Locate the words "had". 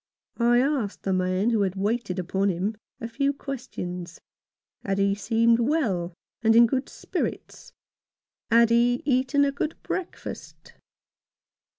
1.61-1.75, 4.83-4.97, 8.49-8.71